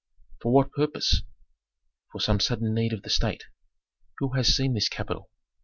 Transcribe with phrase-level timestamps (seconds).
[0.41, 1.21] "For what purpose?"
[2.11, 3.43] "For some sudden need of the state."
[4.17, 5.29] "Who has seen this capital?"